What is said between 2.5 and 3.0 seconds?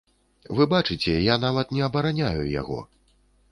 яго.